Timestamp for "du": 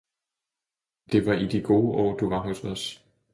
2.17-2.29